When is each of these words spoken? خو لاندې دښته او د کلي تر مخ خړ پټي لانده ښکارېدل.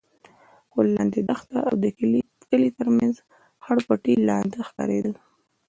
خو 0.69 0.79
لاندې 0.95 1.19
دښته 1.29 1.57
او 1.67 1.73
د 1.83 1.85
کلي 2.49 2.69
تر 2.77 2.87
مخ 2.97 3.15
خړ 3.63 3.77
پټي 3.87 4.13
لانده 4.27 4.59
ښکارېدل. 4.67 5.13